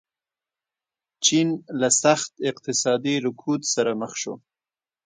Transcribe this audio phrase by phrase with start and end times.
[1.25, 1.47] چین
[1.79, 4.33] له سخت اقتصادي رکود سره مخ شو.